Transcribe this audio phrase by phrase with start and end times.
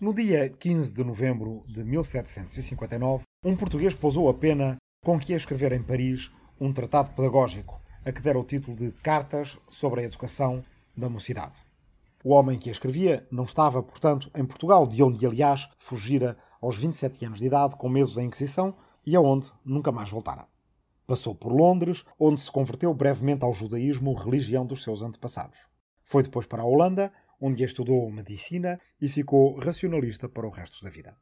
[0.00, 5.36] No dia 15 de novembro de 1759, um português pousou a pena com que ia
[5.36, 6.30] escrever em Paris
[6.60, 10.62] um tratado pedagógico, a que dera o título de Cartas sobre a Educação
[10.96, 11.62] da Mocidade.
[12.22, 16.78] O homem que a escrevia não estava, portanto, em Portugal, de onde, aliás, fugira aos
[16.78, 20.46] 27 anos de idade com medo da Inquisição e aonde nunca mais voltara.
[21.08, 25.58] Passou por Londres, onde se converteu brevemente ao judaísmo, religião dos seus antepassados.
[26.04, 30.90] Foi depois para a Holanda, onde estudou medicina e ficou racionalista para o resto da
[30.90, 31.16] vida.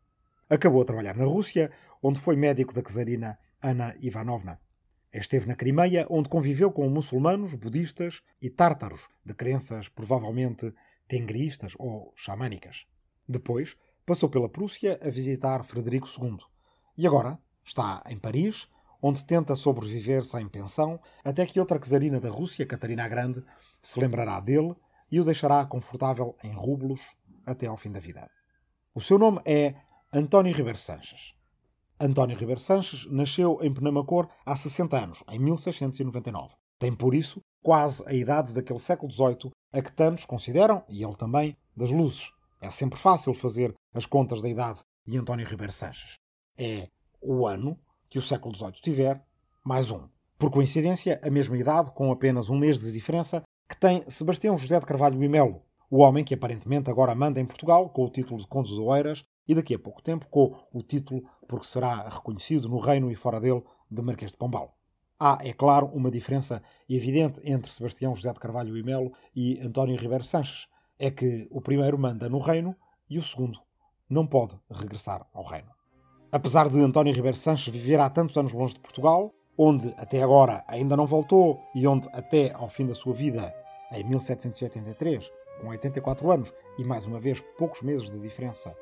[0.48, 1.70] Acabou a trabalhar na Rússia,
[2.02, 4.60] onde foi médico da czarina Ana Ivanovna.
[5.12, 10.72] Esteve na Crimeia, onde conviveu com muçulmanos, budistas e tártaros, de crenças provavelmente
[11.08, 12.86] tengristas ou xamânicas.
[13.28, 16.38] Depois, passou pela Prússia a visitar Frederico II.
[16.96, 18.68] E agora está em Paris,
[19.02, 23.44] onde tenta sobreviver sem pensão, até que outra czarina da Rússia, Catarina a Grande,
[23.82, 24.74] se lembrará dele
[25.10, 27.00] e o deixará confortável em rublos
[27.44, 28.28] até ao fim da vida.
[28.94, 29.74] O seu nome é
[30.12, 31.34] António Ribeiro Sanches.
[32.00, 36.54] António Ribeiro Sanches nasceu em Penamacor há 60 anos, em 1699.
[36.78, 41.16] Tem, por isso, quase a idade daquele século XVIII a que tantos consideram, e ele
[41.16, 42.32] também, das luzes.
[42.60, 46.16] É sempre fácil fazer as contas da idade de António Ribeiro Sanches.
[46.58, 46.88] É
[47.20, 49.24] o ano que o século XVIII tiver,
[49.64, 50.08] mais um.
[50.38, 54.78] Por coincidência, a mesma idade, com apenas um mês de diferença, que tem Sebastião José
[54.78, 58.40] de Carvalho e Melo, o homem que aparentemente agora manda em Portugal com o título
[58.40, 62.68] de Conde de Oeiras e daqui a pouco tempo com o título, porque será reconhecido
[62.68, 64.76] no reino e fora dele, de Marquês de Pombal.
[65.18, 69.96] Há, é claro, uma diferença evidente entre Sebastião José de Carvalho e Melo e António
[69.96, 70.68] Ribeiro Sanches.
[70.98, 72.74] É que o primeiro manda no reino
[73.08, 73.60] e o segundo
[74.08, 75.70] não pode regressar ao reino.
[76.30, 80.64] Apesar de António Ribeiro Sanches viver há tantos anos longe de Portugal, onde até agora
[80.68, 83.54] ainda não voltou e onde até ao fim da sua vida,
[83.92, 88.74] em 1783, com 84 anos e mais uma vez poucos meses de diferença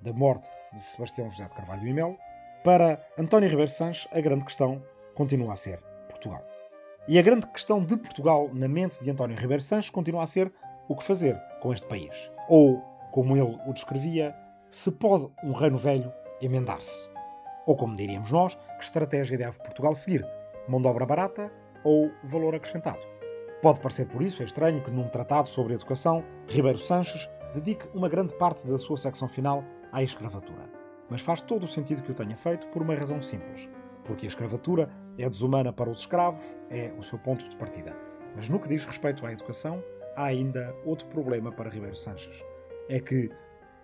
[0.00, 2.16] da morte de Sebastião José de Carvalho e Melo,
[2.64, 4.82] para António Ribeiro Sanches a grande questão
[5.14, 6.42] continua a ser Portugal.
[7.08, 10.52] E a grande questão de Portugal na mente de António Ribeiro Sanches continua a ser
[10.88, 12.30] o que fazer com este país.
[12.48, 12.78] Ou,
[13.10, 14.34] como ele o descrevia,
[14.70, 17.11] se pode um reino velho emendar-se.
[17.66, 20.26] Ou, como diríamos nós, que estratégia deve Portugal seguir?
[20.68, 21.52] Mão de obra barata
[21.84, 23.00] ou valor acrescentado?
[23.62, 28.34] Pode parecer por isso estranho que num tratado sobre educação, Ribeiro Sanches dedique uma grande
[28.34, 29.62] parte da sua secção final
[29.92, 30.68] à escravatura.
[31.08, 33.68] Mas faz todo o sentido que o tenha feito por uma razão simples.
[34.04, 37.96] Porque a escravatura é desumana para os escravos, é o seu ponto de partida.
[38.34, 39.82] Mas no que diz respeito à educação,
[40.16, 42.42] há ainda outro problema para Ribeiro Sanches.
[42.88, 43.30] É que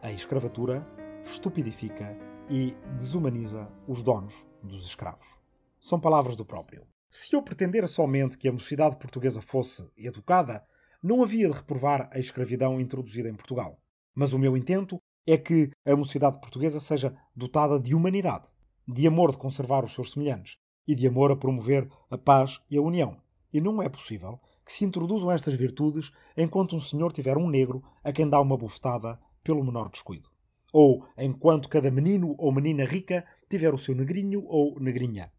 [0.03, 0.85] a escravatura
[1.23, 2.17] estupidifica
[2.51, 5.27] e desumaniza os donos dos escravos.
[5.79, 6.87] São palavras do próprio.
[7.11, 10.65] Se eu pretendera somente que a mocidade portuguesa fosse educada,
[11.03, 13.79] não havia de reprovar a escravidão introduzida em Portugal.
[14.15, 18.51] Mas o meu intento é que a mocidade portuguesa seja dotada de humanidade,
[18.87, 20.57] de amor de conservar os seus semelhantes
[20.87, 23.17] e de amor a promover a paz e a união.
[23.53, 27.83] E não é possível que se introduzam estas virtudes enquanto um senhor tiver um negro
[28.03, 30.29] a quem dá uma bofetada pelo menor descuido
[30.73, 35.33] ou enquanto cada menino ou menina rica tiver o seu negrinho ou negrinha.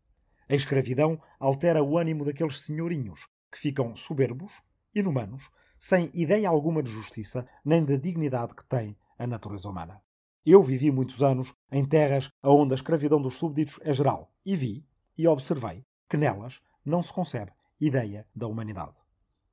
[0.48, 4.52] A escravidão altera o ânimo daqueles senhorinhos que ficam soberbos,
[4.94, 10.02] inumanos, sem ideia alguma de justiça nem da dignidade que tem a natureza humana.
[10.46, 14.86] Eu vivi muitos anos em terras onde a escravidão dos súbditos é geral e vi
[15.18, 18.96] e observei que nelas não se concebe ideia da humanidade.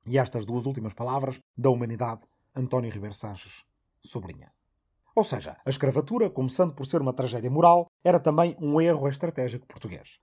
[0.05, 3.65] E estas duas últimas palavras, da humanidade, António Ribeiro Sanches
[4.01, 4.56] sublinha.
[5.17, 9.65] Ou seja, a escravatura, começando por ser uma tragédia moral, era também um erro estratégico
[9.65, 10.19] português.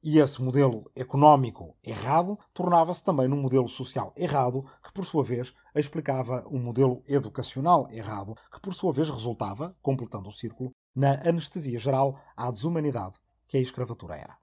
[0.00, 5.52] E esse modelo económico errado tornava-se também num modelo social errado, que por sua vez
[5.74, 11.80] explicava um modelo educacional errado, que por sua vez resultava, completando o círculo, na anestesia
[11.80, 13.16] geral à desumanidade
[13.48, 14.38] que a escravatura era.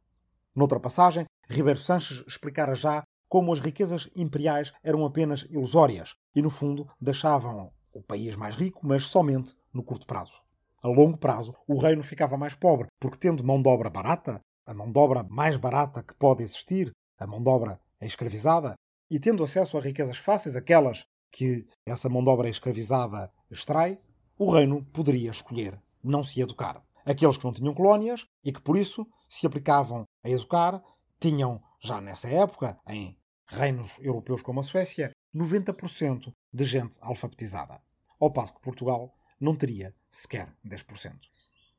[0.53, 6.49] Noutra passagem, Ribeiro Sanches explicara já como as riquezas imperiais eram apenas ilusórias e, no
[6.49, 10.41] fundo, deixavam o país mais rico, mas somente no curto prazo.
[10.81, 14.73] A longo prazo, o reino ficava mais pobre, porque tendo mão de obra barata, a
[14.73, 18.75] mão de obra mais barata que pode existir, a mão de obra escravizada,
[19.09, 23.99] e tendo acesso a riquezas fáceis, aquelas que essa mão de obra escravizada extrai,
[24.37, 26.83] o reino poderia escolher não se educar.
[27.05, 30.81] Aqueles que não tinham colónias e que por isso se aplicavam a educar
[31.19, 37.81] tinham, já nessa época, em reinos europeus como a Suécia, 90% de gente alfabetizada.
[38.19, 39.13] Ao passo que Portugal
[39.43, 41.13] não teria sequer 10%.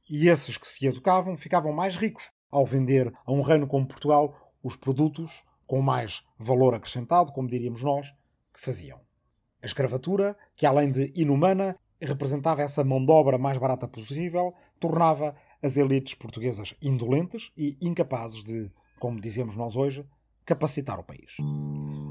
[0.08, 4.52] E esses que se educavam ficavam mais ricos ao vender a um reino como Portugal
[4.62, 8.14] os produtos com mais valor acrescentado, como diríamos nós,
[8.52, 9.00] que faziam.
[9.62, 15.34] A escravatura, que além de inumana, representava essa mão de obra mais barata possível, tornava
[15.62, 18.70] as elites portuguesas indolentes e incapazes de,
[19.00, 20.06] como dizemos nós hoje,
[20.44, 21.36] capacitar o país.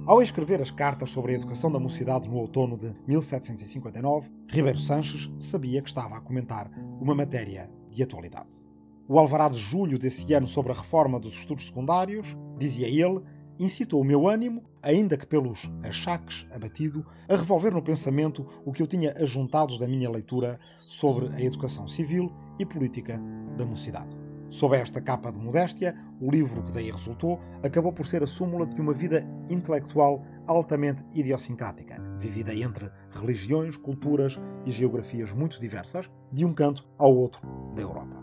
[0.06, 5.32] Ao escrever as cartas sobre a educação da mocidade no outono de 1759, Ribeiro Sanches
[5.40, 6.70] sabia que estava a comentar
[7.00, 8.66] uma matéria de atualidade.
[9.08, 13.22] O alvará de julho desse ano sobre a reforma dos estudos secundários, dizia ele,
[13.58, 18.84] incitou o meu ânimo, ainda que pelos achaques abatido, a revolver no pensamento o que
[18.84, 22.30] eu tinha ajuntado da minha leitura sobre a educação civil
[22.60, 23.18] e política
[23.58, 24.18] da mocidade.
[24.54, 28.68] Sob esta capa de modéstia, o livro que daí resultou acabou por ser a súmula
[28.68, 36.46] de uma vida intelectual altamente idiosincrática, vivida entre religiões, culturas e geografias muito diversas, de
[36.46, 37.42] um canto ao outro
[37.74, 38.22] da Europa.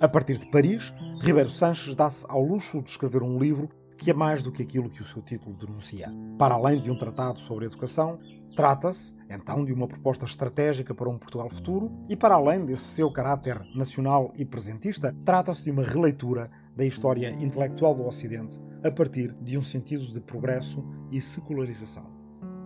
[0.00, 3.68] A partir de Paris, Ribeiro Sanches dá-se ao luxo de escrever um livro
[3.98, 6.12] que é mais do que aquilo que o seu título denuncia.
[6.38, 8.20] Para além de um tratado sobre educação,
[8.56, 13.10] trata-se, então, de uma proposta estratégica para um Portugal futuro e, para além desse seu
[13.10, 19.32] caráter nacional e presentista, trata-se de uma releitura da história intelectual do Ocidente a partir
[19.42, 20.82] de um sentido de progresso
[21.12, 22.16] e secularização.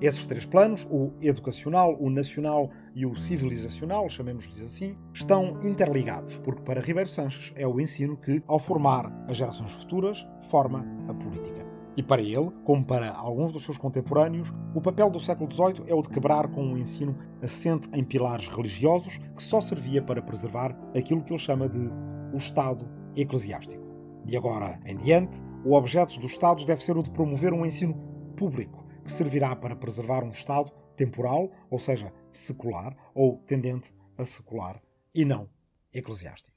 [0.00, 6.62] Esses três planos, o educacional, o nacional e o civilizacional, chamemos-lhes assim, estão interligados, porque
[6.62, 11.59] para Ribeiro Sanches é o ensino que, ao formar as gerações futuras, forma a política.
[11.96, 15.94] E para ele, como para alguns dos seus contemporâneos, o papel do século XVIII é
[15.94, 20.76] o de quebrar com um ensino assente em pilares religiosos que só servia para preservar
[20.96, 21.90] aquilo que ele chama de
[22.32, 23.82] o Estado eclesiástico.
[24.24, 27.94] De agora em diante, o objeto do Estado deve ser o de promover um ensino
[28.36, 34.80] público que servirá para preservar um Estado temporal, ou seja, secular, ou tendente a secular,
[35.14, 35.48] e não
[35.92, 36.56] eclesiástico.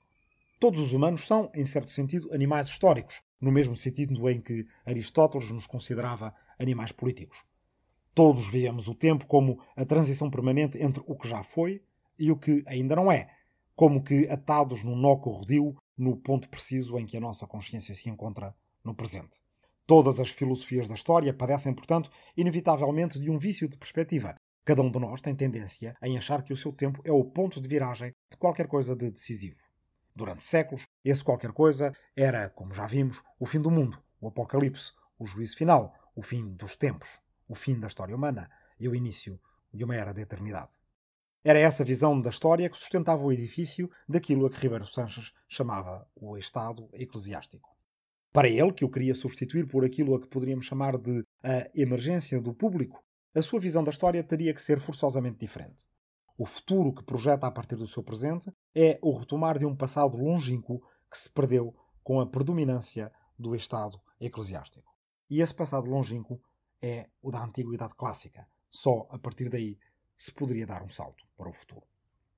[0.60, 5.52] Todos os humanos são, em certo sentido, animais históricos, no mesmo sentido em que Aristóteles
[5.52, 7.44] nos considerava animais políticos.
[8.16, 11.84] Todos veemos o tempo como a transição permanente entre o que já foi
[12.18, 13.30] e o que ainda não é,
[13.76, 18.10] como que atados num nó corrodio no ponto preciso em que a nossa consciência se
[18.10, 19.42] encontra no presente.
[19.86, 24.38] Todas as filosofias da história padecem, portanto, inevitavelmente de um vício de perspectiva.
[24.64, 27.60] Cada um de nós tem tendência em achar que o seu tempo é o ponto
[27.60, 29.58] de viragem de qualquer coisa de decisivo.
[30.16, 34.92] Durante séculos, esse qualquer coisa era, como já vimos, o fim do mundo, o apocalipse,
[35.18, 37.10] o juízo final, o fim dos tempos,
[37.48, 38.50] o fim da história humana
[38.80, 39.40] e o início
[39.74, 40.78] de uma era de eternidade.
[41.44, 46.08] Era essa visão da história que sustentava o edifício daquilo a que Ribeiro Sanches chamava
[46.16, 47.74] o Estado eclesiástico
[48.34, 52.42] para ele, que o queria substituir por aquilo a que poderíamos chamar de a emergência
[52.42, 53.04] do público,
[53.36, 55.86] a sua visão da história teria que ser forçosamente diferente.
[56.36, 60.18] O futuro que projeta a partir do seu presente é o retomar de um passado
[60.18, 64.92] longínquo que se perdeu com a predominância do Estado eclesiástico.
[65.30, 66.42] E esse passado longínquo
[66.82, 68.48] é o da Antiguidade Clássica.
[68.70, 69.78] Só a partir daí
[70.18, 71.86] se poderia dar um salto para o futuro.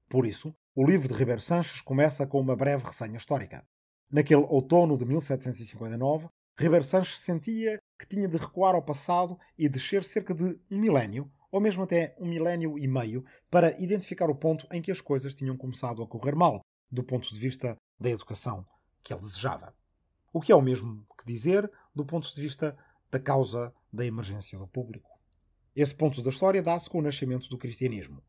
[0.09, 3.65] Por isso, o livro de Ribeiro Sanches começa com uma breve resenha histórica.
[4.11, 6.27] Naquele outono de 1759,
[6.57, 11.31] Ribeiro Sanches sentia que tinha de recuar ao passado e descer cerca de um milénio,
[11.55, 15.33] ou mesmo até um milénio e meio, para identificar o ponto em que as coisas
[15.33, 16.59] tinham começado a correr mal,
[16.91, 18.67] do ponto de vista da educação
[19.01, 19.73] que ele desejava.
[20.33, 22.77] O que é o mesmo que dizer do ponto de vista
[23.09, 25.09] da causa da emergência do público.
[25.73, 28.21] Esse ponto da história dá-se com o nascimento do cristianismo.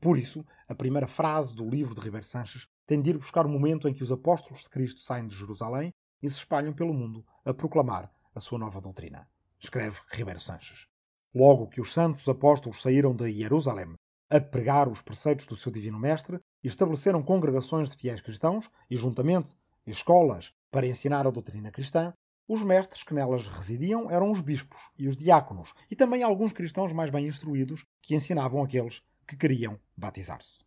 [0.00, 3.50] Por isso, a primeira frase do livro de Ribeiro Sanches tem de ir buscar o
[3.50, 7.26] momento em que os apóstolos de Cristo saem de Jerusalém e se espalham pelo mundo
[7.44, 9.28] a proclamar a sua nova doutrina.
[9.58, 10.89] Escreve Ribeiro Sanches.
[11.34, 13.94] Logo que os santos apóstolos saíram de Jerusalém
[14.28, 19.54] a pregar os preceitos do seu divino mestre estabeleceram congregações de fiéis cristãos e, juntamente,
[19.86, 22.12] escolas para ensinar a doutrina cristã,
[22.48, 26.92] os mestres que nelas residiam eram os bispos e os diáconos, e também alguns cristãos
[26.92, 30.64] mais bem instruídos que ensinavam aqueles que queriam batizar-se.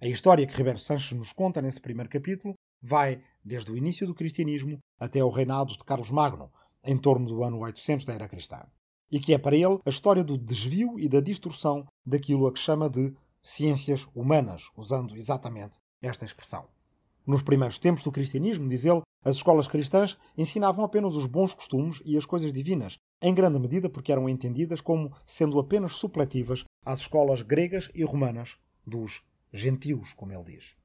[0.00, 4.14] A história que Ribeiro Sanches nos conta nesse primeiro capítulo vai desde o início do
[4.14, 6.52] cristianismo até o reinado de Carlos Magno,
[6.84, 8.64] em torno do ano 800 da era cristã,
[9.10, 12.58] e que é para ele a história do desvio e da distorção daquilo a que
[12.58, 16.66] chama de ciências humanas, usando exatamente esta expressão.
[17.26, 22.00] Nos primeiros tempos do cristianismo, diz ele, as escolas cristãs ensinavam apenas os bons costumes
[22.04, 27.00] e as coisas divinas, em grande medida porque eram entendidas como sendo apenas supletivas às
[27.00, 30.76] escolas gregas e romanas dos gentios, como ele diz.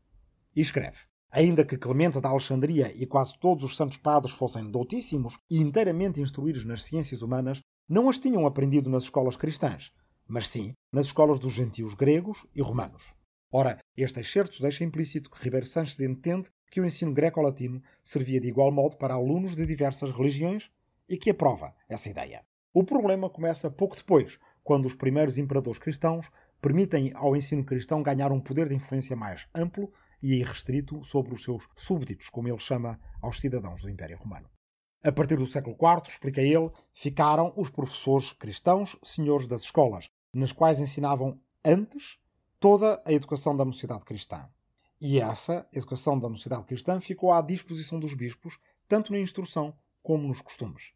[0.56, 1.02] E escreve:
[1.32, 6.20] Ainda que Clemente da Alexandria e quase todos os santos padres fossem doutíssimos e inteiramente
[6.20, 9.92] instruídos nas ciências humanas, não as tinham aprendido nas escolas cristãs,
[10.26, 13.14] mas sim nas escolas dos gentios gregos e romanos.
[13.52, 18.48] Ora, este excerto deixa implícito que Ribeiro Sanches entende que o ensino greco-latino servia de
[18.48, 20.72] igual modo para alunos de diversas religiões
[21.10, 22.46] e que aprova essa ideia.
[22.74, 26.32] O problema começa pouco depois, quando os primeiros imperadores cristãos
[26.62, 29.92] permitem ao ensino cristão ganhar um poder de influência mais amplo
[30.24, 34.50] e irrestrito sobre os seus súbditos, como ele chama aos cidadãos do Império Romano.
[35.04, 40.52] A partir do século IV, explica ele, ficaram os professores cristãos senhores das escolas, nas
[40.52, 42.20] quais ensinavam antes
[42.60, 44.48] toda a educação da mocidade cristã.
[45.02, 50.28] E essa educação da mocidade cristã ficou à disposição dos bispos, tanto na instrução como
[50.28, 50.94] nos costumes.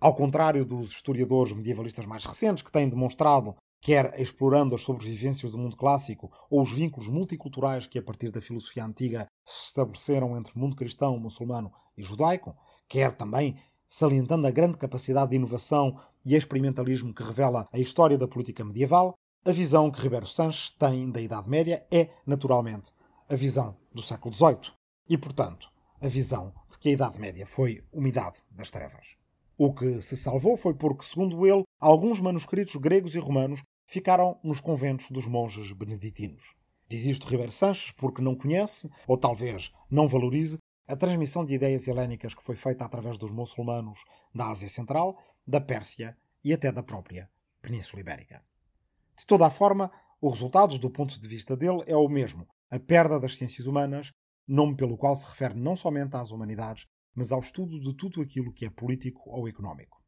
[0.00, 5.58] Ao contrário dos historiadores medievalistas mais recentes, que têm demonstrado, quer explorando as sobrevivências do
[5.58, 10.58] mundo clássico ou os vínculos multiculturais que, a partir da filosofia antiga, se estabeleceram entre
[10.58, 12.56] mundo cristão, muçulmano e judaico,
[12.88, 18.26] quer também salientando a grande capacidade de inovação e experimentalismo que revela a história da
[18.26, 19.14] política medieval,
[19.44, 22.92] a visão que Ribeiro Sanches tem da Idade Média é, naturalmente,
[23.28, 24.72] a visão do século XVIII
[25.08, 29.06] e, portanto, a visão de que a Idade Média foi uma idade das trevas.
[29.56, 34.60] O que se salvou foi porque, segundo ele, alguns manuscritos gregos e romanos ficaram nos
[34.60, 36.54] conventos dos monges beneditinos.
[36.88, 41.88] Diz isto Ribeiro Sanches porque não conhece, ou talvez não valorize, a transmissão de ideias
[41.88, 46.82] helénicas que foi feita através dos muçulmanos da Ásia Central, da Pérsia e até da
[46.82, 47.30] própria
[47.62, 48.42] Península Ibérica.
[49.16, 52.78] De toda a forma, o resultado, do ponto de vista dele, é o mesmo: a
[52.78, 54.12] perda das ciências humanas,
[54.46, 58.52] nome pelo qual se refere não somente às humanidades, mas ao estudo de tudo aquilo
[58.52, 60.02] que é político ou económico.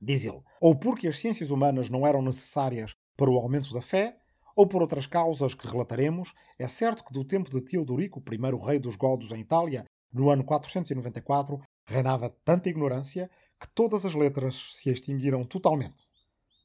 [0.00, 4.18] Diz ele, ou porque as ciências humanas não eram necessárias para o aumento da fé,
[4.56, 8.78] ou por outras causas que relataremos, é certo que do tempo de Teodorico, primeiro rei
[8.78, 14.90] dos godos em Itália, no ano 494, reinava tanta ignorância que todas as letras se
[14.90, 16.08] extinguiram totalmente.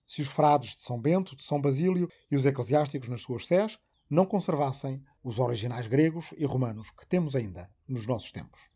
[0.07, 3.77] Se os frades de São Bento, de São Basílio e os eclesiásticos nas suas sés
[4.09, 8.69] não conservassem os originais gregos e romanos que temos ainda nos nossos tempos.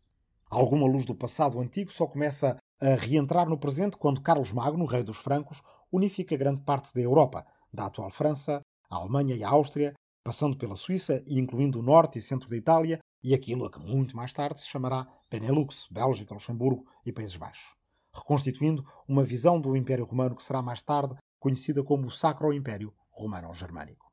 [0.49, 5.03] Alguma luz do passado antigo só começa a reentrar no presente quando Carlos Magno, rei
[5.03, 5.61] dos francos,
[5.91, 10.75] unifica grande parte da Europa, da atual França, a Alemanha e a Áustria, passando pela
[10.75, 14.33] Suíça e incluindo o norte e centro da Itália, e aquilo a que muito mais
[14.33, 17.75] tarde se chamará Benelux, Bélgica, Luxemburgo e Países Baixos,
[18.13, 22.93] reconstituindo uma visão do Império Romano que será mais tarde conhecida como o Sacro Império
[23.11, 24.09] Romano-Germânico.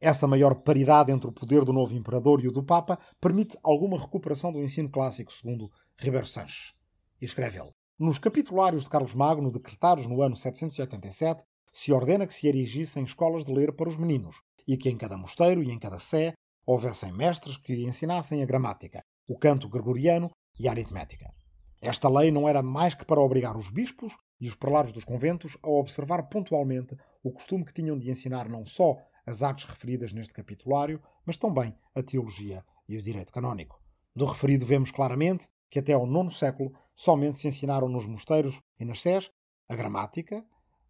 [0.00, 3.98] Essa maior paridade entre o poder do novo imperador e o do Papa permite alguma
[3.98, 6.74] recuperação do ensino clássico, segundo Ribeiro Sanches.
[7.20, 12.34] E escreve ele: Nos capitulários de Carlos Magno, decretados no ano 787, se ordena que
[12.34, 15.78] se erigissem escolas de ler para os meninos e que em cada mosteiro e em
[15.78, 16.34] cada sé
[16.66, 21.32] houvessem mestres que ensinassem a gramática, o canto gregoriano e a aritmética.
[21.80, 25.56] Esta lei não era mais que para obrigar os bispos e os prelados dos conventos
[25.62, 30.34] a observar pontualmente o costume que tinham de ensinar não só as artes referidas neste
[30.34, 33.80] capitulário, mas também a teologia e o direito canónico.
[34.14, 38.84] Do referido vemos claramente que até ao nono século somente se ensinaram nos mosteiros e
[38.84, 39.30] nas sés
[39.68, 40.44] a gramática,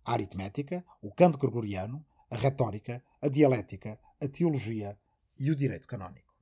[0.04, 4.99] a aritmética, o canto gregoriano, a retórica, a dialética, a teologia
[5.38, 6.35] e o direito canónico.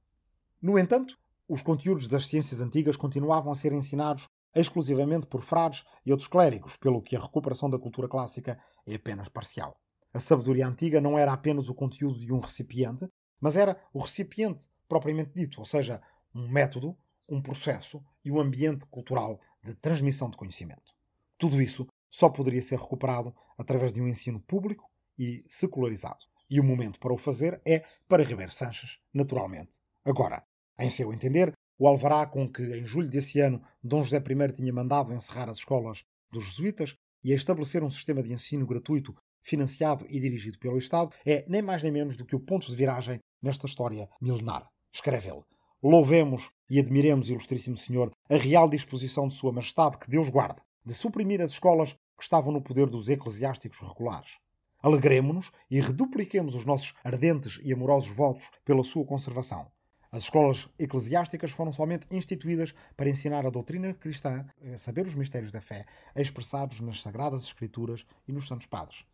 [0.61, 6.11] No entanto, os conteúdos das ciências antigas continuavam a ser ensinados exclusivamente por frades e
[6.11, 9.77] outros clérigos, pelo que a recuperação da cultura clássica é apenas parcial.
[10.13, 13.09] A sabedoria antiga não era apenas o conteúdo de um recipiente,
[13.41, 16.01] mas era o recipiente propriamente dito, ou seja,
[16.35, 16.97] um método,
[17.29, 20.95] um processo e um ambiente cultural de transmissão de conhecimento.
[21.37, 26.27] Tudo isso só poderia ser recuperado através de um ensino público e secularizado.
[26.51, 29.79] E o momento para o fazer é para Ribeiro Sanches, naturalmente.
[30.05, 30.45] Agora,
[30.79, 34.73] em seu entender, o alvará com que, em julho desse ano, Dom José I tinha
[34.73, 40.21] mandado encerrar as escolas dos jesuítas e estabelecer um sistema de ensino gratuito, financiado e
[40.21, 43.67] dirigido pelo Estado, é nem mais nem menos do que o ponto de viragem nesta
[43.67, 44.69] história milenar.
[44.93, 45.43] Escreve ele.
[45.83, 50.95] Louvemos e admiremos, Ilustríssimo Senhor, a real disposição de Sua Majestade, que Deus guarde, de
[50.95, 54.39] suprimir as escolas que estavam no poder dos eclesiásticos regulares.
[54.85, 59.67] Alegremos-nos e redupliquemos os nossos ardentes e amorosos votos pela sua conservação.
[60.13, 65.51] As escolas eclesiásticas foram somente instituídas para ensinar a doutrina cristã, a saber os mistérios
[65.51, 69.07] da fé, expressados nas Sagradas Escrituras e nos Santos Padres.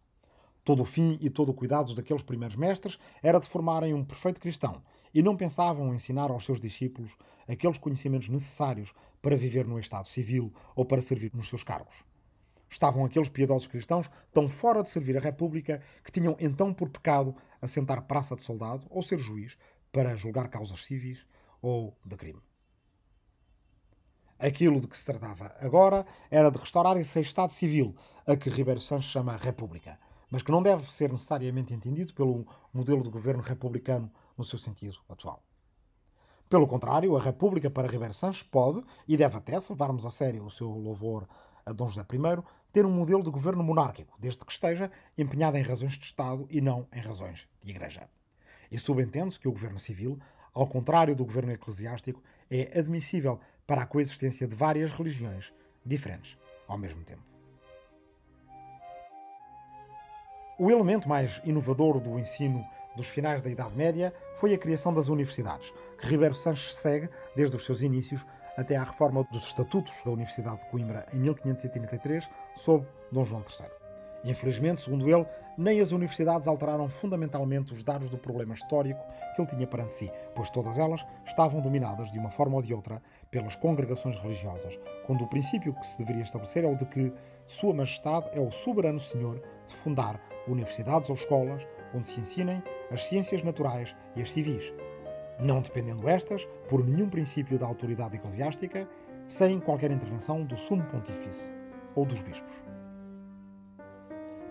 [0.65, 4.41] Todo o fim e todo o cuidado daqueles primeiros mestres era de formarem um perfeito
[4.41, 4.83] cristão
[5.15, 10.53] e não pensavam ensinar aos seus discípulos aqueles conhecimentos necessários para viver no estado civil
[10.75, 12.10] ou para servir nos seus cargos.
[12.71, 17.35] Estavam aqueles piedosos cristãos tão fora de servir a República que tinham então por pecado
[17.61, 19.59] assentar praça de soldado ou ser juiz
[19.91, 21.27] para julgar causas civis
[21.61, 22.41] ou de crime.
[24.39, 27.95] Aquilo de que se tratava agora era de restaurar esse Estado civil
[28.27, 29.99] a que Ribeiro Sanches chama República,
[30.31, 34.97] mas que não deve ser necessariamente entendido pelo modelo de governo republicano no seu sentido
[35.09, 35.43] atual.
[36.49, 40.45] Pelo contrário, a República para Ribeiro Sanches pode e deve até, se levarmos a sério
[40.45, 41.29] o seu louvor
[41.67, 45.63] a Dom José I, ter um modelo de governo monárquico, desde que esteja empenhado em
[45.63, 48.09] razões de Estado e não em razões de Igreja.
[48.71, 50.19] E subentende-se que o governo civil,
[50.55, 55.53] ao contrário do governo eclesiástico, é admissível para a coexistência de várias religiões
[55.85, 56.37] diferentes
[56.67, 57.23] ao mesmo tempo.
[60.59, 65.09] O elemento mais inovador do ensino dos finais da Idade Média foi a criação das
[65.09, 70.11] universidades, que Ribeiro Sanches segue desde os seus inícios até à reforma dos Estatutos da
[70.11, 73.81] Universidade de Coimbra em 1533, sob Dom João III.
[74.25, 75.27] Infelizmente, segundo ele,
[75.57, 79.01] nem as universidades alteraram fundamentalmente os dados do problema histórico
[79.35, 82.75] que ele tinha perante si, pois todas elas estavam dominadas de uma forma ou de
[82.75, 87.13] outra pelas congregações religiosas, quando o princípio que se deveria estabelecer é o de que
[87.47, 93.05] Sua Majestade é o soberano Senhor de fundar universidades ou escolas onde se ensinem as
[93.05, 94.73] ciências naturais e as civis,
[95.41, 98.89] não dependendo estas, por nenhum princípio da autoridade eclesiástica,
[99.27, 101.49] sem qualquer intervenção do Sumo Pontífice
[101.95, 102.55] ou dos bispos.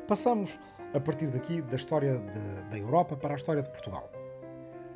[0.07, 0.59] Passamos,
[0.93, 4.09] a partir daqui, da história de, da Europa para a história de Portugal.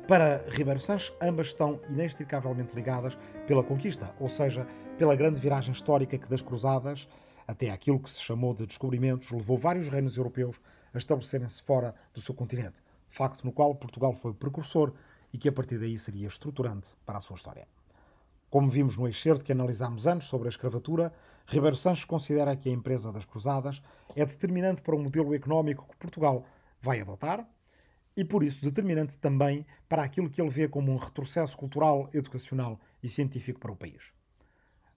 [0.08, 4.66] Para Ribeiro Sanches, ambas estão inextricavelmente ligadas pela conquista, ou seja,
[4.98, 7.08] pela grande viragem histórica que das cruzadas
[7.46, 10.60] até aquilo que se chamou de descobrimentos levou vários reinos europeus
[10.92, 14.92] a estabelecerem-se fora do seu continente, facto no qual Portugal foi precursor
[15.34, 17.66] e que a partir daí seria estruturante para a sua história.
[18.48, 21.12] Como vimos no excerto que analisámos antes sobre a escravatura,
[21.44, 23.82] Ribeiro Sanches considera que a empresa das cruzadas
[24.14, 26.46] é determinante para o modelo económico que Portugal
[26.80, 27.44] vai adotar
[28.16, 32.78] e, por isso, determinante também para aquilo que ele vê como um retrocesso cultural, educacional
[33.02, 34.12] e científico para o país.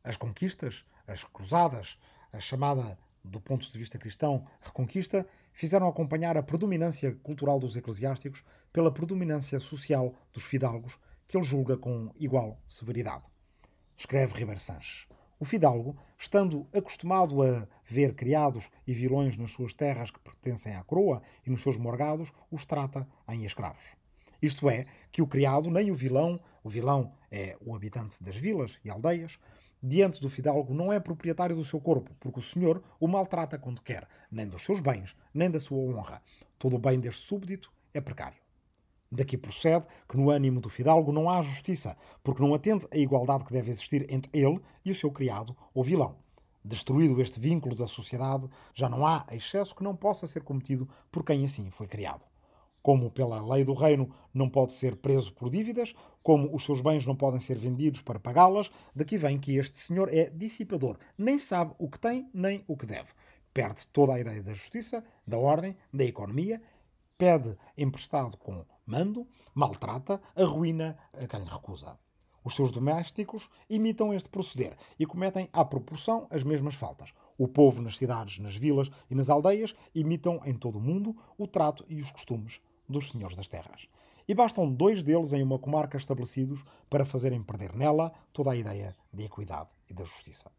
[0.03, 1.98] As conquistas, as cruzadas,
[2.32, 2.96] a chamada,
[3.27, 9.60] do ponto de vista cristão, reconquista, fizeram acompanhar a predominância cultural dos eclesiásticos pela predominância
[9.60, 13.25] social dos fidalgos, que ele julga com igual severidade
[13.98, 15.07] escreve Ribeiro Sanches.
[15.39, 20.84] O fidalgo, estando acostumado a ver criados e vilões nas suas terras que pertencem à
[20.84, 23.84] coroa e nos seus morgados, os trata em escravos.
[24.41, 28.79] Isto é, que o criado nem o vilão, o vilão é o habitante das vilas
[28.85, 29.40] e aldeias,
[29.81, 33.81] diante do fidalgo não é proprietário do seu corpo, porque o senhor o maltrata quando
[33.81, 36.22] quer, nem dos seus bens, nem da sua honra.
[36.57, 38.37] Todo o bem deste súbdito é precário.
[39.11, 43.46] Daqui procede que no ânimo do fidalgo não há justiça, porque não atende à igualdade
[43.46, 46.18] que deve existir entre ele e o seu criado ou vilão.
[46.63, 51.24] Destruído este vínculo da sociedade, já não há excesso que não possa ser cometido por
[51.24, 52.25] quem assim foi criado.
[52.87, 57.05] Como pela lei do reino não pode ser preso por dívidas, como os seus bens
[57.05, 61.75] não podem ser vendidos para pagá-las, daqui vem que este senhor é dissipador, nem sabe
[61.77, 63.09] o que tem nem o que deve.
[63.53, 66.61] Perde toda a ideia da justiça, da ordem, da economia,
[67.17, 72.00] pede emprestado com mando, maltrata, arruína a quem recusa.
[72.41, 77.13] Os seus domésticos imitam este proceder e cometem à proporção as mesmas faltas.
[77.37, 81.45] O povo nas cidades, nas vilas e nas aldeias imitam em todo o mundo o
[81.45, 83.87] trato e os costumes dos senhores das terras.
[84.27, 88.95] E bastam dois deles em uma comarca estabelecidos para fazerem perder nela toda a ideia
[89.13, 90.51] de equidade e da justiça.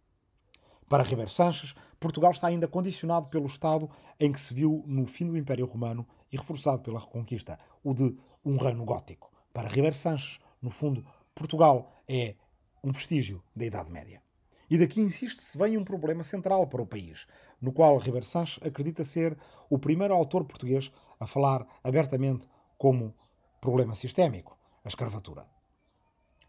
[0.89, 5.27] Para Ribeiro Sanches, Portugal está ainda condicionado pelo Estado em que se viu no fim
[5.27, 9.31] do Império Romano e reforçado pela Reconquista, o de um reino gótico.
[9.53, 12.37] Para Ribeiro Sanches, no fundo, Portugal é
[12.83, 14.23] um vestígio da Idade Média.
[14.71, 17.27] E daqui insiste-se vem um problema central para o país,
[17.61, 19.37] no qual Ribeiro Sanches acredita ser
[19.69, 23.15] o primeiro autor português a falar abertamente como
[23.61, 25.47] problema sistémico, a escravatura.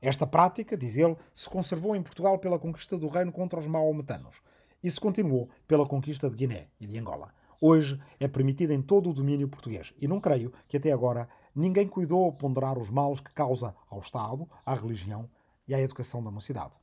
[0.01, 4.39] Esta prática, diz ele, se conservou em Portugal pela conquista do reino contra os maometanos
[4.81, 7.33] e se continuou pela conquista de Guiné e de Angola.
[7.61, 11.85] Hoje é permitida em todo o domínio português e não creio que até agora ninguém
[11.85, 15.29] cuidou ponderar os males que causa ao Estado, à religião
[15.67, 16.79] e à educação da mocidade.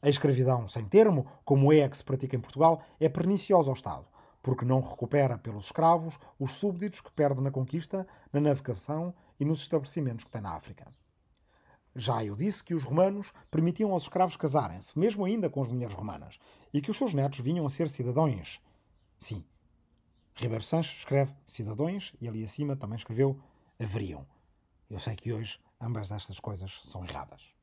[0.00, 3.74] A escravidão sem termo, como é a que se pratica em Portugal, é perniciosa ao
[3.74, 4.06] Estado,
[4.42, 9.60] porque não recupera pelos escravos os súbditos que perde na conquista, na navegação e nos
[9.60, 10.92] estabelecimentos que tem na África.
[11.94, 15.94] Já eu disse que os romanos permitiam aos escravos casarem-se, mesmo ainda com as mulheres
[15.94, 16.38] romanas,
[16.72, 18.60] e que os seus netos vinham a ser cidadãos.
[19.18, 19.44] Sim.
[20.34, 23.38] Ribeiro Sanches escreve cidadãos e ali acima também escreveu
[23.78, 24.26] haveriam.
[24.88, 27.54] Eu sei que hoje ambas estas coisas são erradas.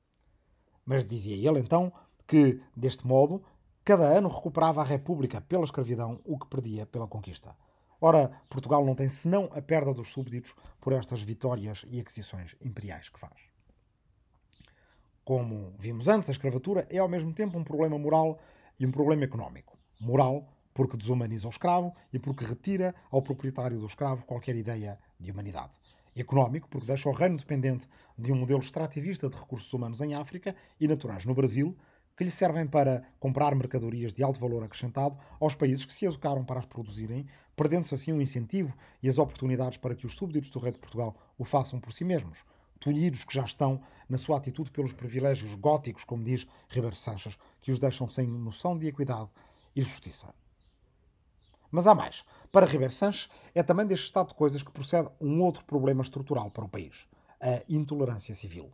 [0.86, 1.92] Mas dizia ele então
[2.28, 3.44] que, deste modo,
[3.88, 7.56] cada ano recuperava a República pela escravidão o que perdia pela conquista.
[8.02, 13.08] Ora, Portugal não tem senão a perda dos súbditos por estas vitórias e aquisições imperiais
[13.08, 13.40] que faz.
[15.24, 18.38] Como vimos antes, a escravatura é ao mesmo tempo um problema moral
[18.78, 19.78] e um problema económico.
[20.02, 25.32] Moral, porque desumaniza o escravo e porque retira ao proprietário do escravo qualquer ideia de
[25.32, 25.78] humanidade.
[26.14, 30.54] Económico, porque deixa o reino dependente de um modelo extrativista de recursos humanos em África
[30.78, 31.74] e naturais no Brasil,
[32.18, 36.44] que lhe servem para comprar mercadorias de alto valor acrescentado aos países que se educaram
[36.44, 40.58] para as produzirem, perdendo-se assim o incentivo e as oportunidades para que os súbditos do
[40.58, 42.44] rei de Portugal o façam por si mesmos,
[42.80, 47.72] tolhidos que já estão na sua atitude pelos privilégios góticos, como diz Ribeiro Sanches, que
[47.72, 49.30] os deixam sem noção de equidade
[49.76, 50.34] e justiça.
[51.70, 52.26] Mas há mais.
[52.52, 56.50] Para Ribeiro Sanches, é também deste estado de coisas que procede um outro problema estrutural
[56.50, 57.08] para o país:
[57.40, 58.72] a intolerância civil.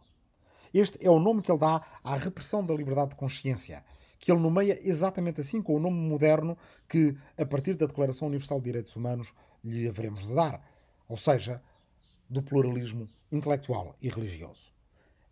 [0.73, 3.83] Este é o nome que ele dá à repressão da liberdade de consciência,
[4.19, 6.57] que ele nomeia exatamente assim com o nome moderno
[6.89, 9.33] que, a partir da Declaração Universal de Direitos Humanos,
[9.63, 10.65] lhe haveremos de dar,
[11.07, 11.61] ou seja,
[12.29, 14.73] do pluralismo intelectual e religioso.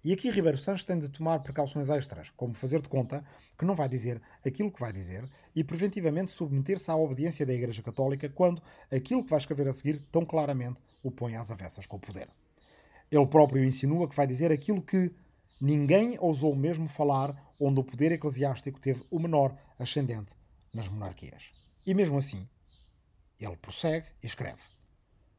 [0.03, 3.23] E aqui Ribeiro Sanches tem de tomar precauções extras, como fazer de conta
[3.57, 7.83] que não vai dizer aquilo que vai dizer e preventivamente submeter-se à obediência da Igreja
[7.83, 11.97] Católica quando aquilo que vai escrever a seguir tão claramente o põe às avessas com
[11.97, 12.29] o poder.
[13.11, 15.11] Ele próprio insinua que vai dizer aquilo que
[15.61, 20.33] ninguém ousou mesmo falar onde o poder eclesiástico teve o menor ascendente
[20.73, 21.51] nas monarquias.
[21.85, 22.49] E mesmo assim,
[23.39, 24.61] ele prossegue e escreve: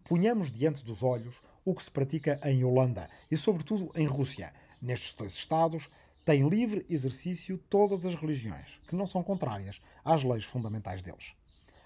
[0.05, 4.53] Punhamos diante dos olhos o que se pratica em Holanda e, sobretudo, em Rússia.
[4.81, 5.89] Nestes dois Estados,
[6.25, 11.35] têm livre exercício todas as religiões, que não são contrárias às leis fundamentais deles.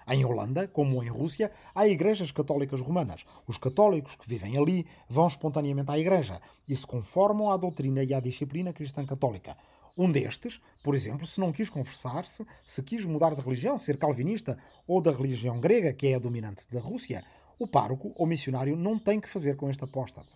[0.09, 3.25] Em Holanda, como em Rússia, há igrejas católicas romanas.
[3.45, 8.13] Os católicos que vivem ali vão espontaneamente à igreja e se conformam à doutrina e
[8.13, 9.57] à disciplina cristã católica.
[9.97, 14.57] Um destes, por exemplo, se não quis confessar-se, se quis mudar de religião, ser calvinista
[14.87, 17.25] ou da religião grega, que é a dominante da Rússia,
[17.59, 20.31] o pároco ou missionário não tem que fazer com este apóstata.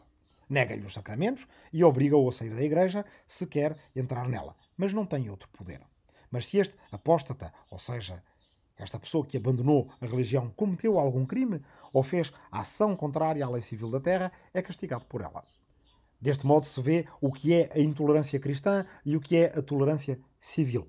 [0.49, 5.05] Nega-lhe os sacramentos e obriga-o a sair da igreja se quer entrar nela, mas não
[5.05, 5.79] tem outro poder.
[6.29, 8.21] Mas se este apóstata, ou seja,
[8.81, 11.61] esta pessoa que abandonou a religião, cometeu algum crime
[11.93, 15.43] ou fez ação contrária à lei civil da terra, é castigado por ela.
[16.19, 19.61] Deste modo se vê o que é a intolerância cristã e o que é a
[19.61, 20.87] tolerância civil.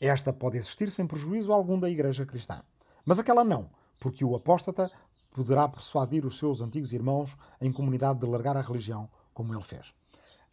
[0.00, 2.62] Esta pode existir sem prejuízo algum da Igreja cristã.
[3.04, 4.90] Mas aquela não, porque o apóstata
[5.30, 9.94] poderá persuadir os seus antigos irmãos em comunidade de largar a religião, como ele fez.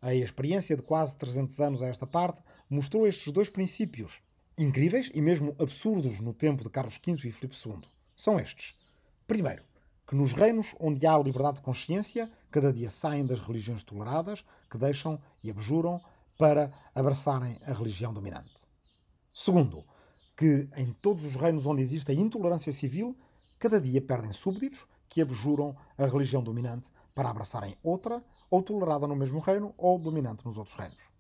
[0.02, 4.22] A experiência de quase 300 anos a esta parte mostrou estes dois princípios,
[4.58, 7.78] incríveis e mesmo absurdos no tempo de Carlos V e Filipe II.
[8.16, 8.76] São estes.
[9.28, 9.64] Primeiro,
[10.08, 14.78] que nos reinos onde há liberdade de consciência, cada dia saem das religiões toleradas, que
[14.78, 16.02] deixam e abjuram
[16.38, 18.54] para abraçarem a religião dominante.
[19.32, 19.84] Segundo,
[20.36, 23.18] que em todos os reinos onde existe a intolerância civil,
[23.58, 29.16] cada dia perdem súbditos que abjuram a religião dominante para abraçarem outra, ou tolerada no
[29.16, 31.15] mesmo reino, ou dominante nos outros reinos.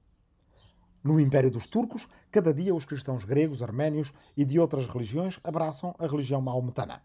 [1.06, 5.94] No Império dos Turcos, cada dia os cristãos gregos, arménios e de outras religiões abraçam
[6.00, 7.04] a religião maometana.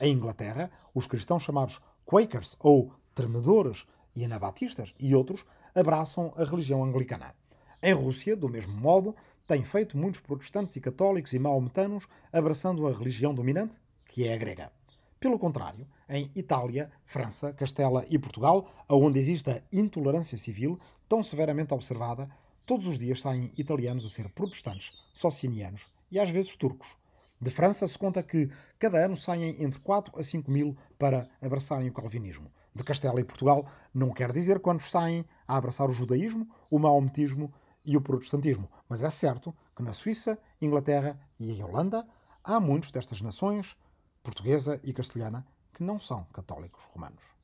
[0.00, 6.84] Em Inglaterra, os cristãos chamados Quakers ou Tremedores e Anabatistas e outros abraçam a religião
[6.84, 7.34] anglicana.
[7.82, 9.16] Em Rússia, do mesmo modo,
[9.48, 14.38] têm feito muitos protestantes e católicos e maometanos abraçando a religião dominante, que é a
[14.38, 14.70] grega.
[15.18, 21.74] Pelo contrário, em Itália, França, Castela e Portugal, onde existe a intolerância civil tão severamente
[21.74, 22.30] observada,
[22.70, 26.96] todos os dias saem italianos a ser protestantes, socinianos e às vezes turcos.
[27.40, 31.88] De França se conta que cada ano saem entre 4 a 5 mil para abraçarem
[31.88, 32.48] o calvinismo.
[32.72, 37.52] De Castela e Portugal não quer dizer quantos saem a abraçar o judaísmo, o maometismo
[37.84, 42.06] e o protestantismo, mas é certo que na Suíça, Inglaterra e em Holanda
[42.44, 43.76] há muitos destas nações
[44.22, 47.39] portuguesa e castelhana, que não são católicos romanos.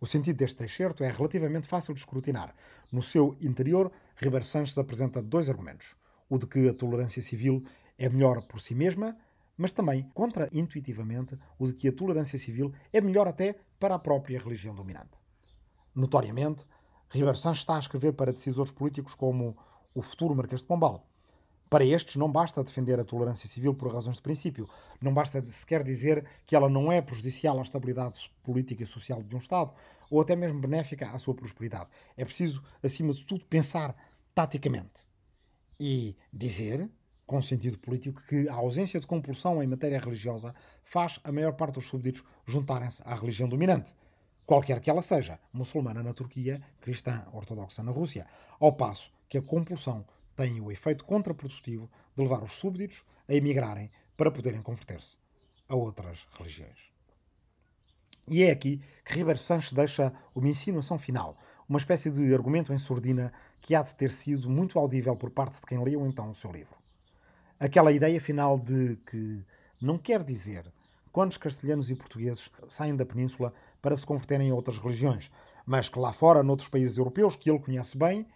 [0.00, 2.54] O sentido deste excerto é relativamente fácil de escrutinar.
[2.90, 5.94] No seu interior, Ribeiro Sanches apresenta dois argumentos.
[6.26, 7.62] O de que a tolerância civil
[7.98, 9.14] é melhor por si mesma,
[9.58, 14.38] mas também, contra-intuitivamente, o de que a tolerância civil é melhor até para a própria
[14.38, 15.20] religião dominante.
[15.94, 16.64] Notoriamente,
[17.10, 19.54] Ribeiro Sanches está a escrever para decisores políticos como
[19.92, 21.06] o futuro Marquês de Pombal,
[21.70, 24.68] para estes, não basta defender a tolerância civil por razões de princípio,
[25.00, 29.34] não basta sequer dizer que ela não é prejudicial à estabilidade política e social de
[29.36, 29.72] um Estado,
[30.10, 31.88] ou até mesmo benéfica à sua prosperidade.
[32.16, 33.94] É preciso, acima de tudo, pensar
[34.34, 35.06] taticamente
[35.78, 36.90] e dizer,
[37.24, 40.52] com sentido político, que a ausência de compulsão em matéria religiosa
[40.82, 43.94] faz a maior parte dos súbditos juntarem-se à religião dominante
[44.50, 48.26] qualquer que ela seja, muçulmana na Turquia, cristã ortodoxa na Rússia,
[48.58, 50.04] ao passo que a compulsão
[50.40, 55.18] têm o efeito contraprodutivo de levar os súbditos a emigrarem para poderem converter-se
[55.68, 56.78] a outras religiões.
[58.26, 61.36] E é aqui que Ribeiro Sanches deixa uma insinuação final,
[61.68, 65.56] uma espécie de argumento em sordina que há de ter sido muito audível por parte
[65.56, 66.74] de quem leu então o seu livro.
[67.58, 69.44] Aquela ideia final de que
[69.80, 70.72] não quer dizer
[71.12, 75.30] quantos castelhanos e portugueses saem da península para se converterem a outras religiões,
[75.66, 78.26] mas que lá fora, noutros países europeus que ele conhece bem,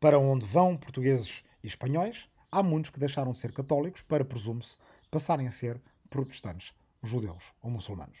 [0.00, 4.78] para onde vão portugueses e espanhóis, há muitos que deixaram de ser católicos para, presume-se,
[5.10, 8.18] passarem a ser protestantes, judeus ou muçulmanos.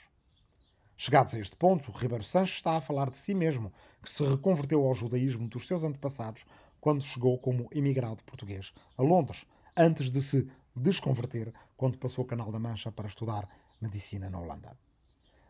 [0.96, 4.86] Chegados a este ponto, Ribeiro Sanches está a falar de si mesmo, que se reconverteu
[4.86, 6.44] ao judaísmo dos seus antepassados
[6.78, 12.52] quando chegou como emigrado português a Londres, antes de se desconverter quando passou o Canal
[12.52, 13.48] da Mancha para estudar
[13.80, 14.76] medicina na Holanda.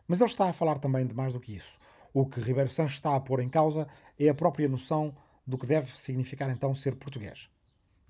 [0.07, 1.77] Mas ele está a falar também de mais do que isso.
[2.13, 5.13] O que Ribeiro Sanches está a pôr em causa é a própria noção
[5.51, 7.49] do que deve significar então ser português.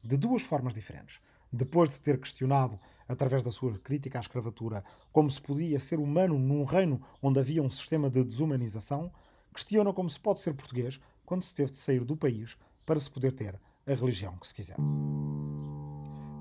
[0.04, 1.20] De duas formas diferentes.
[1.52, 6.38] Depois de ter questionado, através da sua crítica à escravatura, como se podia ser humano
[6.38, 9.12] num reino onde havia um sistema de desumanização,
[9.52, 13.10] questiona como se pode ser português quando se teve de sair do país para se
[13.10, 14.78] poder ter a religião que se quiser.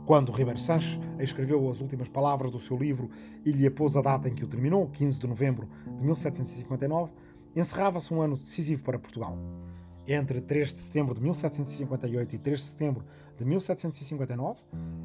[0.05, 3.11] Quando Ribeiro Sanches escreveu as últimas palavras do seu livro
[3.43, 7.11] e lhe apôs a data em que o terminou, 15 de novembro de 1759,
[7.57, 9.39] encerrava-se um ano decisivo para Portugal.
[10.07, 13.05] Entre 3 de setembro de 1758 e 3 de setembro
[13.37, 14.61] de 1759,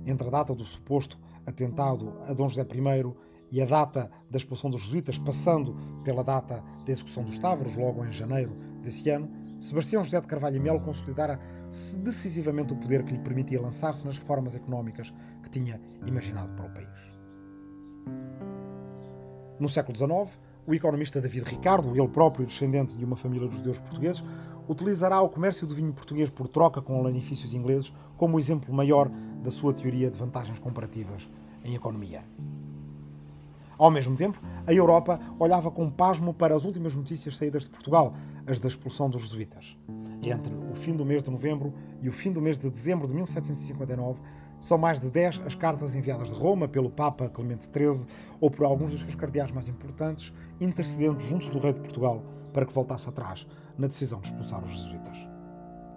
[0.05, 3.13] entre a data do suposto atentado a Dom José I
[3.51, 8.03] e a data da expulsão dos jesuítas, passando pela data da execução dos Stavros, logo
[8.05, 9.29] em janeiro desse ano,
[9.59, 11.39] Sebastião José de Carvalho e Melo consolidara
[11.97, 16.73] decisivamente o poder que lhe permitia lançar-se nas reformas económicas que tinha imaginado para o
[16.73, 17.15] país.
[19.59, 23.79] No século XIX, o economista David Ricardo, ele próprio descendente de uma família de judeus
[23.79, 24.23] portugueses,
[24.67, 29.09] utilizará o comércio do vinho português por troca com lanifícios ingleses como exemplo maior
[29.43, 31.29] da sua teoria de vantagens comparativas
[31.63, 32.23] em economia.
[33.77, 38.13] Ao mesmo tempo, a Europa olhava com pasmo para as últimas notícias saídas de Portugal,
[38.47, 39.77] as da expulsão dos jesuítas.
[40.21, 43.13] Entre o fim do mês de novembro e o fim do mês de dezembro de
[43.13, 44.19] 1759,
[44.59, 48.07] são mais de 10 as cartas enviadas de Roma pelo Papa Clemente XIII
[48.39, 52.23] ou por alguns dos seus cardeais mais importantes, intercedendo junto do rei de Portugal
[52.53, 53.45] para que voltasse atrás
[53.77, 55.17] na decisão de expulsar os jesuítas.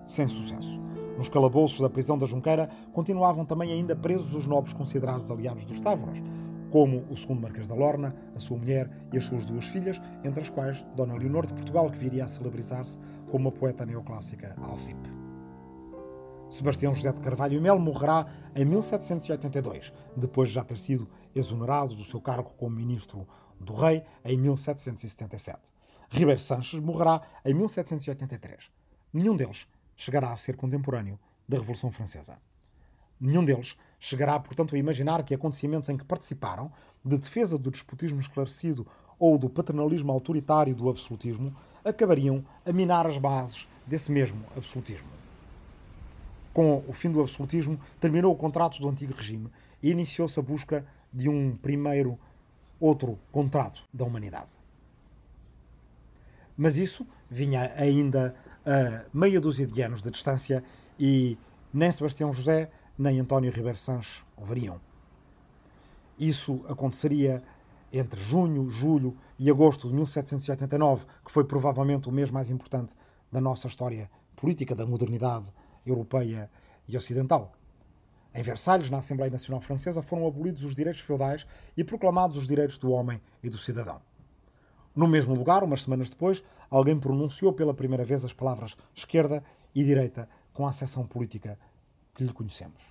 [0.07, 0.81] Sem sucesso.
[1.17, 5.81] Nos calabouços da prisão da Junqueira continuavam também ainda presos os nobres considerados aliados dos
[5.81, 6.23] Távoras,
[6.71, 10.41] como o segundo Marquês da Lorna, a sua mulher e as suas duas filhas, entre
[10.41, 12.99] as quais Dona Leonor de Portugal, que viria a celebrizar-se
[13.31, 15.11] como uma poeta neoclássica Alcipe.
[16.51, 21.95] Sebastião José de Carvalho e Melo morrerá em 1782, depois de já ter sido exonerado
[21.95, 23.27] do seu cargo como ministro
[23.61, 25.78] do rei em 1777.
[26.11, 28.71] Ribeiro Sanches morrerá em 1783.
[29.13, 32.39] Nenhum deles chegará a ser contemporâneo da Revolução Francesa.
[33.21, 36.73] Nenhum deles chegará, portanto, a imaginar que acontecimentos em que participaram,
[37.05, 38.87] de defesa do despotismo esclarecido
[39.19, 45.09] ou do paternalismo autoritário do absolutismo, acabariam a minar as bases desse mesmo absolutismo.
[46.55, 49.51] Com o fim do absolutismo, terminou o contrato do antigo regime
[49.83, 52.19] e iniciou-se a busca de um primeiro,
[52.81, 54.57] outro contrato da humanidade.
[56.59, 58.35] Mas isso vinha ainda
[58.67, 60.65] a meia dúzia de anos de distância
[60.99, 61.39] e
[61.73, 62.69] nem Sebastião José
[62.99, 64.81] nem António Ribeiro Sanches o veriam.
[66.19, 67.45] Isso aconteceria
[67.93, 72.97] entre junho, julho e agosto de 1789, que foi provavelmente o mês mais importante
[73.31, 75.47] da nossa história política da modernidade
[75.87, 76.51] europeia
[76.89, 77.53] e ocidental.
[78.35, 82.79] Em Versalhes, na Assembleia Nacional Francesa, foram abolidos os direitos feudais e proclamados os direitos
[82.79, 84.08] do homem e do cidadão.
[84.99, 89.85] No mesmo lugar, umas semanas depois, alguém pronunciou pela primeira vez as palavras esquerda e
[89.85, 91.57] direita com a acessão política
[92.17, 92.83] que lhe conhecemos.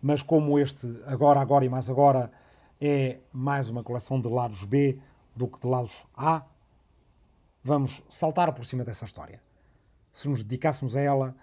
[0.00, 2.32] Mas como este agora, agora e mais agora
[2.80, 4.98] é mais uma coleção de lados B
[5.36, 6.42] do que de lados A,
[7.62, 9.42] vamos saltar por cima dessa história.
[10.10, 11.36] Se nos dedicássemos a ela,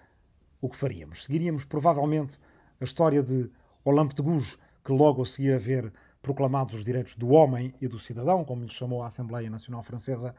[0.60, 1.22] o que faríamos?
[1.22, 2.36] Seguiríamos provavelmente
[2.80, 3.48] a história de
[3.84, 7.88] Olympe de Gouges, que logo a seguir a ver proclamados os direitos do homem e
[7.88, 10.34] do cidadão, como lhe chamou a Assembleia Nacional Francesa,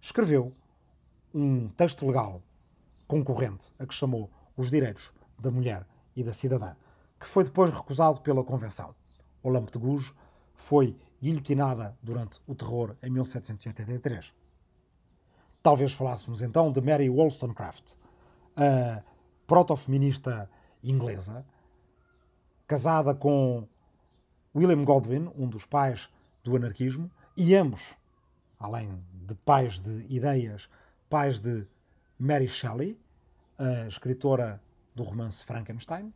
[0.00, 0.52] escreveu
[1.34, 2.42] um texto legal
[3.06, 6.74] concorrente a que chamou os direitos da mulher e da cidadã,
[7.20, 8.94] que foi depois recusado pela Convenção.
[9.42, 10.12] Olympe de Gouges
[10.54, 14.32] foi guilhotinada durante o terror em 1783.
[15.62, 17.94] Talvez falássemos então de Mary Wollstonecraft,
[18.56, 19.02] a
[19.46, 20.50] proto-feminista
[20.82, 21.44] inglesa,
[22.66, 23.68] casada com
[24.56, 26.08] William Godwin, um dos pais
[26.42, 27.94] do anarquismo, e ambos,
[28.58, 30.66] além de pais de ideias,
[31.10, 31.66] pais de
[32.18, 32.98] Mary Shelley,
[33.58, 34.58] a escritora
[34.94, 36.10] do romance Frankenstein,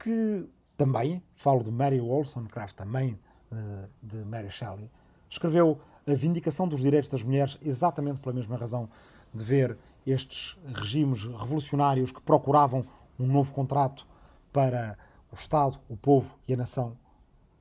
[0.00, 3.18] que também, falo de Mary Wollstonecraft, também
[3.52, 4.90] uh, de Mary Shelley,
[5.30, 8.88] escreveu A Vindicação dos Direitos das Mulheres exatamente pela mesma razão
[9.32, 12.84] de ver estes regimes revolucionários que procuravam
[13.16, 14.04] um novo contrato
[14.52, 14.98] para
[15.30, 16.96] o Estado, o povo e a nação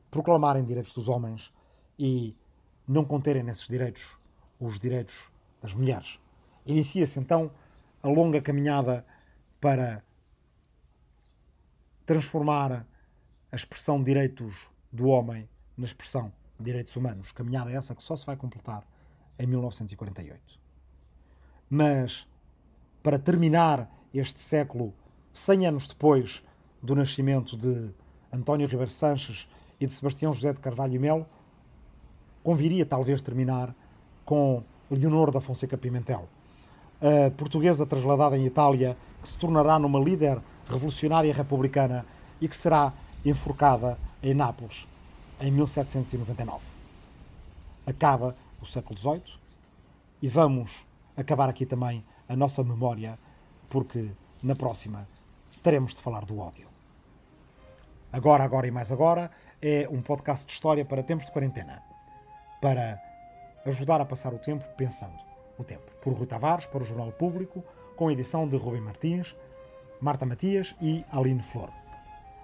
[0.09, 1.51] proclamarem direitos dos homens
[1.97, 2.35] e
[2.87, 4.17] não conterem nesses direitos
[4.59, 5.29] os direitos
[5.61, 6.19] das mulheres.
[6.65, 7.51] Inicia-se então
[8.01, 9.05] a longa caminhada
[9.59, 10.03] para
[12.05, 12.85] transformar
[13.51, 17.31] a expressão direitos do homem na expressão direitos humanos.
[17.31, 18.83] Caminhada essa que só se vai completar
[19.37, 20.59] em 1948.
[21.69, 22.27] Mas,
[23.03, 24.93] para terminar este século,
[25.33, 26.43] 100 anos depois
[26.81, 27.93] do nascimento de
[28.31, 29.47] António Ribeiro Sanches
[29.79, 31.25] e de Sebastião José de Carvalho e Melo,
[32.43, 33.75] conviria talvez terminar
[34.25, 36.27] com Leonor da Fonseca Pimentel,
[37.01, 42.05] a portuguesa trasladada em Itália, que se tornará numa líder revolucionária republicana
[42.41, 42.93] e que será
[43.25, 44.87] enforcada em Nápoles
[45.39, 46.63] em 1799.
[47.85, 49.21] Acaba o século XVIII
[50.21, 50.85] e vamos
[51.15, 53.17] acabar aqui também a nossa memória,
[53.69, 54.11] porque
[54.41, 55.07] na próxima
[55.61, 56.67] teremos de falar do ódio.
[58.11, 59.29] Agora, agora e mais agora
[59.61, 61.81] é um podcast de história para tempos de quarentena,
[62.61, 63.01] para
[63.65, 65.17] ajudar a passar o tempo pensando
[65.57, 65.91] o tempo.
[66.01, 67.63] Por Rui Tavares, para o Jornal Público,
[67.95, 69.35] com edição de Rubem Martins,
[69.99, 71.69] Marta Matias e Aline Flor.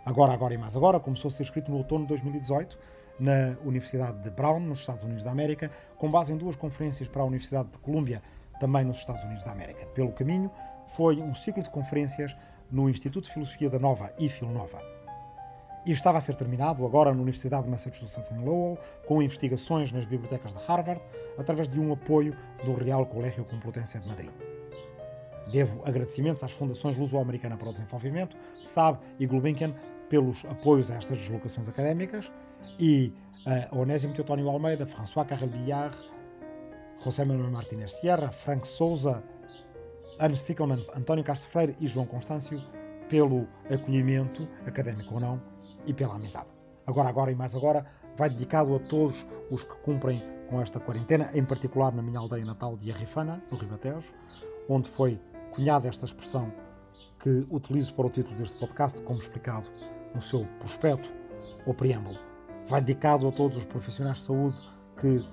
[0.06, 2.78] Agora, agora e mais agora começou a ser escrito no outono de 2018
[3.20, 7.22] na Universidade de Brown, nos Estados Unidos da América, com base em duas conferências para
[7.22, 8.24] a Universidade de Colômbia,
[8.60, 9.86] também nos Estados Unidos da América.
[9.88, 10.52] Pelo caminho,
[10.88, 12.36] foi um ciclo de conferências
[12.72, 14.93] no Instituto de Filosofia da Nova e Filonova.
[15.86, 20.06] E estava a ser terminado agora na Universidade de Massachusetts em Lowell, com investigações nas
[20.06, 21.02] bibliotecas de Harvard,
[21.38, 24.32] através de um apoio do Real Colégio Complutense de Madrid.
[25.52, 29.76] Devo agradecimentos às fundações Luso-Americana para o Desenvolvimento, SAB e Gulbenkian
[30.08, 32.32] pelos apoios a estas deslocações académicas
[32.80, 33.14] e
[33.46, 35.98] a Onésimo Teotónio Almeida, François Carrel Billard,
[37.04, 39.22] José Manuel Martínez Sierra, Frank Souza,
[40.20, 42.62] Anne Sickelmans, António Castro Freire e João Constâncio
[43.10, 45.42] pelo acolhimento, académico ou não,
[45.86, 46.54] e pela amizade.
[46.86, 47.86] Agora, agora e mais agora,
[48.18, 52.46] vai dedicado a todos os que cumprem com esta quarentena, em particular na minha aldeia
[52.46, 54.14] natal de Arrifana, no Ribatejo,
[54.70, 55.20] onde foi
[55.52, 56.52] cunhada esta expressão
[57.20, 59.70] que utilizo para o título deste podcast, como explicado
[60.14, 61.10] no seu prospecto
[61.66, 62.20] ou preâmbulo.
[62.68, 64.58] Vai dedicado a todos os profissionais de saúde
[65.00, 65.26] que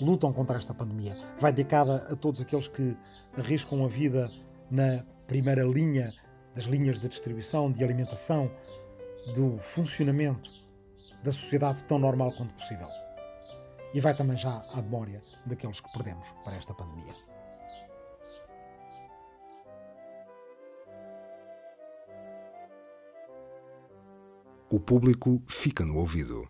[0.00, 1.16] lutam contra esta pandemia.
[1.38, 2.96] Vai dedicada a todos aqueles que
[3.36, 4.30] arriscam a vida
[4.70, 6.12] na primeira linha
[6.54, 8.50] das linhas de distribuição, de alimentação,
[9.34, 10.50] do funcionamento
[11.22, 12.88] da sociedade tão normal quanto possível.
[13.92, 17.14] E vai também já à memória daqueles que perdemos para esta pandemia.
[24.70, 26.48] O público fica no ouvido.